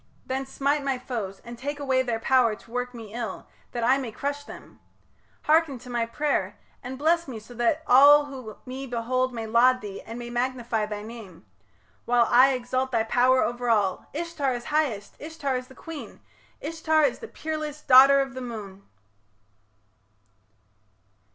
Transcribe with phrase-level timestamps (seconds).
[0.25, 3.99] Then smite my foes, And take away their power to work me ill, That I
[3.99, 4.79] may crush them.
[5.43, 6.55] Hearken to my pray'r!
[6.81, 10.87] And bless me so that all who me behold May laud thee and may magnify
[10.87, 11.45] thy name,
[12.05, 15.17] While I exalt thy power over all Ishtar is highest!
[15.19, 16.21] Ishtar is the queen!
[16.61, 18.81] Ishtar the peerless daughter of the moon!